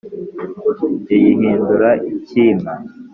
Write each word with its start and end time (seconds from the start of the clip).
iyihindura 1.15 1.89
icyima 2.11 2.71